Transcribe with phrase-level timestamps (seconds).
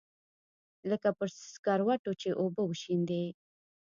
[0.89, 3.23] لکه پر سکروټو چې اوبه وشيندې.